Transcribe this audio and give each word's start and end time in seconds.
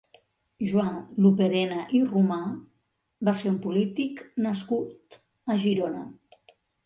Joan 0.69 0.95
Loperena 1.25 1.81
i 1.99 2.01
Romà 2.05 2.39
va 3.29 3.35
ser 3.41 3.51
un 3.51 3.59
polític 3.67 4.23
nascut 4.49 5.21
a 5.57 5.61
Girona. 5.67 6.01